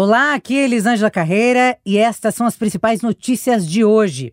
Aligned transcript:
Olá, 0.00 0.34
aqui 0.34 0.56
é 0.56 0.62
Elisângela 0.62 1.10
Carreira 1.10 1.76
e 1.84 1.98
estas 1.98 2.32
são 2.36 2.46
as 2.46 2.54
principais 2.54 3.02
notícias 3.02 3.66
de 3.66 3.84
hoje. 3.84 4.32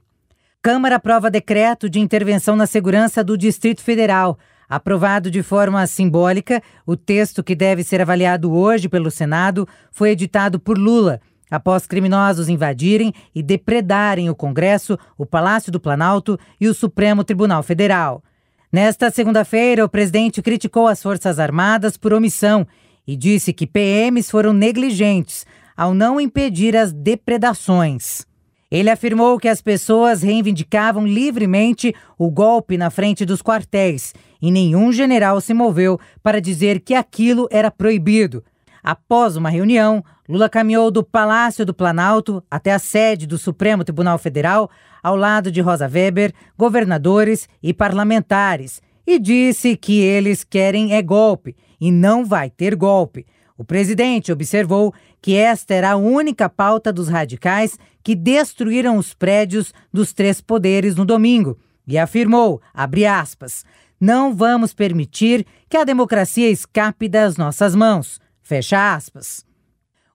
Câmara 0.62 0.98
aprova 0.98 1.32
decreto 1.32 1.90
de 1.90 2.00
intervenção 2.00 2.56
na 2.56 2.68
segurança 2.68 3.23
do 3.23 3.36
Distrito 3.36 3.82
Federal. 3.82 4.38
Aprovado 4.70 5.32
de 5.32 5.42
forma 5.42 5.88
simbólica, 5.88 6.62
o 6.86 6.96
texto 6.96 7.44
que 7.44 7.56
deve 7.56 7.84
ser 7.84 8.00
avaliado 8.00 8.54
hoje 8.54 8.88
pelo 8.88 9.09
Senado 9.09 9.68
foi 9.92 10.12
editado 10.12 10.59
por 10.59 10.78
Lula, 10.78 11.20
após 11.50 11.88
criminosos 11.88 12.48
invadirem 12.48 13.12
e 13.34 13.42
depredarem 13.42 14.30
o 14.30 14.36
Congresso, 14.36 15.00
o 15.18 15.26
Palácio 15.26 15.72
do 15.72 15.80
Planalto 15.80 16.38
e 16.62 16.68
o 16.68 16.76
Supremo 16.76 17.23
Tribunal 17.23 17.64
Federal. 17.64 18.23
Nesta 18.72 19.09
segunda-feira, 19.09 19.84
o 19.84 19.90
presidente 19.90 20.44
criticou 20.44 20.88
as 20.88 21.02
Forças 21.02 21.40
Armadas 21.40 21.98
por 21.98 22.14
omissão 22.14 22.68
e 23.08 23.16
disse 23.16 23.54
que 23.54 23.68
PMs 23.68 24.30
foram 24.30 24.54
negligentes 24.54 25.45
ao 25.76 25.94
não 25.94 26.20
impedir 26.20 26.76
as 26.76 26.91
depredações. 26.91 28.26
Ele 28.72 28.90
afirmou 28.90 29.40
que 29.40 29.48
as 29.48 29.61
pessoas 29.61 30.22
reivindicavam 30.22 31.06
livremente 31.06 31.94
o 32.17 32.30
golpe 32.30 32.78
na 32.78 32.89
frente 32.89 33.26
dos 33.26 33.42
quartéis 33.42 34.14
e 34.42 34.52
nenhum 34.52 34.92
general 34.92 35.39
se 35.39 35.53
moveu 35.53 36.00
para 36.23 36.42
dizer 36.42 36.80
que 36.80 36.94
aquilo 36.94 37.48
era 37.52 37.70
proibido. 37.70 38.44
Após 38.83 39.36
uma 39.36 39.50
reunião, 39.50 40.03
Lula 40.28 40.50
caminhou 40.50 40.92
do 40.92 41.03
Palácio 41.03 41.66
do 41.66 41.73
Planalto 41.73 42.44
até 42.50 42.72
a 42.72 42.80
sede 42.80 43.26
do 43.26 43.38
Supremo 43.38 43.83
Tribunal 43.83 44.17
Federal, 44.17 44.70
ao 45.02 45.16
lado 45.16 45.52
de 45.52 45.61
Rosa 45.61 45.88
Weber, 45.88 46.33
governadores 46.58 47.48
e 47.61 47.73
parlamentares, 47.73 48.81
e 49.06 49.20
disse 49.20 49.75
que 49.75 50.00
eles 50.00 50.44
querem 50.44 50.94
é 50.94 51.02
golpe 51.02 51.56
e 51.80 51.92
não 51.92 52.25
vai 52.25 52.50
ter 52.50 52.75
golpe. 52.75 53.25
O 53.58 53.64
presidente 53.64 54.31
observou 54.31 54.94
que 55.22 55.36
esta 55.36 55.73
era 55.73 55.92
a 55.92 55.95
única 55.95 56.50
pauta 56.50 56.92
dos 56.92 57.08
radicais 57.08 57.78
que 58.03 58.16
destruíram 58.16 58.98
os 58.98 59.14
prédios 59.14 59.73
dos 59.92 60.14
três 60.14 60.42
poderes 60.42 60.95
no 60.95 61.06
domingo 61.06 61.58
e 61.88 61.98
afirmou, 61.98 62.61
aspas, 62.73 63.64
não 64.00 64.36
vamos 64.36 64.73
permitir 64.73 65.45
que 65.70 65.78
a 65.78 65.83
democracia 65.83 66.50
escape 66.50 67.08
das 67.08 67.38
nossas 67.38 67.76
mãos, 67.76 68.20
fecha 68.42 68.94
aspas. 68.94 69.45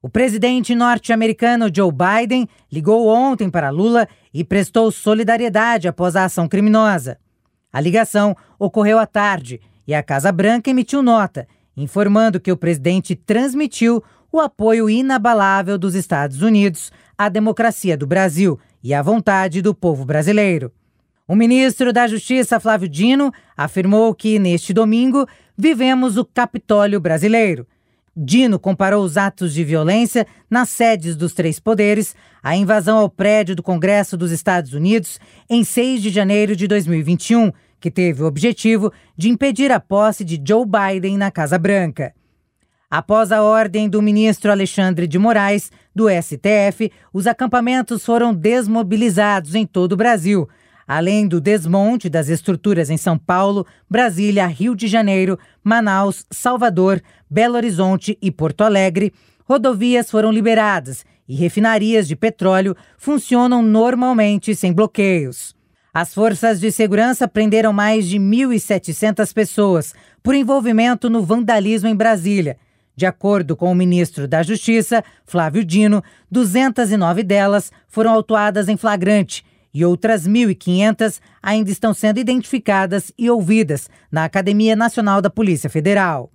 O 0.02 0.08
presidente 0.08 0.74
norte-americano 0.74 1.70
Joe 1.74 1.90
Biden 1.92 2.48
ligou 2.72 3.08
ontem 3.08 3.50
para 3.50 3.70
Lula 3.70 4.08
e 4.32 4.42
prestou 4.44 4.90
solidariedade 4.90 5.88
após 5.88 6.16
a 6.16 6.24
ação 6.24 6.48
criminosa. 6.48 7.18
A 7.72 7.80
ligação 7.80 8.36
ocorreu 8.58 8.98
à 8.98 9.06
tarde 9.06 9.60
e 9.86 9.94
a 9.94 10.02
Casa 10.02 10.32
Branca 10.32 10.70
emitiu 10.70 11.02
nota 11.02 11.46
informando 11.76 12.40
que 12.40 12.52
o 12.52 12.56
presidente 12.56 13.14
transmitiu 13.14 14.02
o 14.32 14.40
apoio 14.40 14.88
inabalável 14.88 15.78
dos 15.78 15.94
Estados 15.94 16.42
Unidos 16.42 16.92
à 17.16 17.28
democracia 17.28 17.96
do 17.96 18.06
Brasil 18.06 18.58
e 18.82 18.94
à 18.94 19.02
vontade 19.02 19.62
do 19.62 19.74
povo 19.74 20.04
brasileiro. 20.04 20.72
O 21.26 21.34
ministro 21.34 21.92
da 21.92 22.06
Justiça, 22.06 22.58
Flávio 22.58 22.88
Dino, 22.88 23.32
afirmou 23.56 24.14
que 24.14 24.38
neste 24.38 24.72
domingo 24.72 25.26
vivemos 25.56 26.16
o 26.16 26.24
Capitólio 26.24 27.00
brasileiro. 27.00 27.66
Dino 28.16 28.58
comparou 28.58 29.04
os 29.04 29.16
atos 29.16 29.54
de 29.54 29.62
violência 29.62 30.26
nas 30.50 30.68
sedes 30.68 31.16
dos 31.16 31.32
três 31.32 31.60
poderes 31.60 32.14
à 32.42 32.56
invasão 32.56 32.98
ao 32.98 33.08
prédio 33.08 33.54
do 33.54 33.62
Congresso 33.62 34.16
dos 34.16 34.32
Estados 34.32 34.72
Unidos 34.72 35.18
em 35.48 35.62
6 35.62 36.02
de 36.02 36.10
janeiro 36.10 36.56
de 36.56 36.66
2021 36.66 37.52
que 37.80 37.90
teve 37.90 38.22
o 38.22 38.26
objetivo 38.26 38.92
de 39.16 39.30
impedir 39.30 39.72
a 39.72 39.80
posse 39.80 40.22
de 40.24 40.40
Joe 40.46 40.66
Biden 40.66 41.16
na 41.16 41.30
Casa 41.30 41.58
Branca. 41.58 42.12
Após 42.90 43.32
a 43.32 43.42
ordem 43.42 43.88
do 43.88 44.02
ministro 44.02 44.50
Alexandre 44.50 45.06
de 45.06 45.18
Moraes, 45.18 45.70
do 45.94 46.08
STF, 46.10 46.90
os 47.12 47.26
acampamentos 47.26 48.04
foram 48.04 48.34
desmobilizados 48.34 49.54
em 49.54 49.64
todo 49.64 49.92
o 49.92 49.96
Brasil, 49.96 50.48
além 50.90 51.28
do 51.28 51.40
desmonte 51.40 52.08
das 52.08 52.28
estruturas 52.28 52.90
em 52.90 52.96
São 52.96 53.16
Paulo, 53.16 53.64
Brasília, 53.88 54.44
Rio 54.48 54.74
de 54.74 54.88
Janeiro, 54.88 55.38
Manaus, 55.62 56.26
Salvador, 56.32 57.00
Belo 57.30 57.54
Horizonte 57.54 58.18
e 58.20 58.28
Porto 58.28 58.62
Alegre. 58.62 59.12
Rodovias 59.44 60.10
foram 60.10 60.32
liberadas 60.32 61.04
e 61.28 61.36
refinarias 61.36 62.08
de 62.08 62.16
petróleo 62.16 62.76
funcionam 62.98 63.62
normalmente 63.62 64.52
sem 64.52 64.72
bloqueios. 64.72 65.54
As 65.94 66.12
forças 66.12 66.58
de 66.58 66.72
segurança 66.72 67.28
prenderam 67.28 67.72
mais 67.72 68.08
de 68.08 68.18
1.700 68.18 69.32
pessoas 69.32 69.94
por 70.20 70.34
envolvimento 70.34 71.08
no 71.08 71.22
vandalismo 71.22 71.88
em 71.88 71.94
Brasília. 71.94 72.56
De 72.96 73.06
acordo 73.06 73.54
com 73.54 73.70
o 73.70 73.76
ministro 73.76 74.26
da 74.26 74.42
Justiça, 74.42 75.04
Flávio 75.24 75.64
Dino, 75.64 76.02
209 76.28 77.22
delas 77.22 77.70
foram 77.86 78.10
autuadas 78.10 78.68
em 78.68 78.76
flagrante 78.76 79.48
e 79.72 79.84
outras 79.84 80.26
1.500 80.26 81.20
ainda 81.42 81.70
estão 81.70 81.94
sendo 81.94 82.18
identificadas 82.18 83.12
e 83.16 83.30
ouvidas 83.30 83.88
na 84.10 84.24
Academia 84.24 84.74
Nacional 84.74 85.20
da 85.22 85.30
Polícia 85.30 85.70
Federal. 85.70 86.30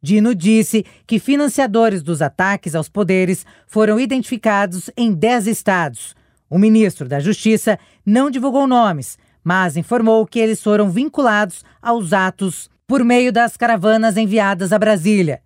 Dino 0.00 0.34
disse 0.34 0.86
que 1.06 1.18
financiadores 1.18 2.02
dos 2.02 2.22
ataques 2.22 2.74
aos 2.74 2.88
poderes 2.88 3.44
foram 3.66 3.98
identificados 3.98 4.90
em 4.96 5.12
10 5.12 5.46
estados, 5.48 6.16
o 6.50 6.58
ministro 6.58 7.06
da 7.06 7.20
Justiça 7.20 7.78
não 8.04 8.30
divulgou 8.30 8.66
nomes, 8.66 9.18
mas 9.44 9.76
informou 9.76 10.26
que 10.26 10.38
eles 10.38 10.62
foram 10.62 10.90
vinculados 10.90 11.62
aos 11.82 12.12
atos 12.12 12.70
por 12.86 13.04
meio 13.04 13.30
das 13.30 13.56
caravanas 13.56 14.16
enviadas 14.16 14.72
a 14.72 14.78
Brasília. 14.78 15.40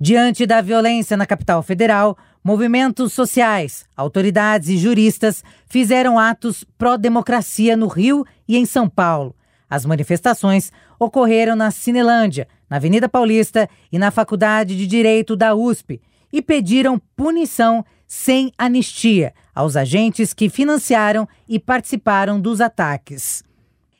Diante 0.00 0.46
da 0.46 0.60
violência 0.60 1.16
na 1.16 1.26
capital 1.26 1.62
federal, 1.62 2.16
movimentos 2.44 3.14
sociais, 3.14 3.86
autoridades 3.96 4.68
e 4.68 4.76
juristas 4.76 5.42
fizeram 5.66 6.18
atos 6.18 6.62
pró-democracia 6.76 7.74
no 7.74 7.88
Rio 7.88 8.26
e 8.46 8.58
em 8.58 8.66
São 8.66 8.86
Paulo. 8.86 9.34
As 9.68 9.86
manifestações 9.86 10.70
ocorreram 10.98 11.56
na 11.56 11.70
Cinelândia, 11.70 12.46
na 12.68 12.76
Avenida 12.76 13.08
Paulista 13.08 13.66
e 13.90 13.98
na 13.98 14.10
Faculdade 14.10 14.76
de 14.76 14.86
Direito 14.86 15.34
da 15.34 15.54
USP 15.54 16.02
e 16.30 16.42
pediram 16.42 17.00
punição 17.16 17.82
sem 18.06 18.52
anistia 18.58 19.32
aos 19.54 19.74
agentes 19.74 20.34
que 20.34 20.50
financiaram 20.50 21.26
e 21.48 21.58
participaram 21.58 22.38
dos 22.38 22.60
ataques. 22.60 23.42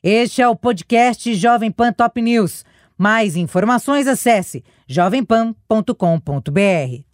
Este 0.03 0.43
é 0.43 0.49
o 0.49 0.55
podcast 0.55 1.34
Jovem 1.34 1.71
Pan 1.71 1.93
Top 1.93 2.21
News. 2.21 2.62
Mais 2.99 3.37
informações 3.37 4.06
acesse 4.06 4.62
jovempan.com.br. 4.87 7.13